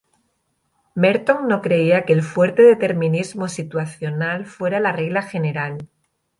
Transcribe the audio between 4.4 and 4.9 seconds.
fuera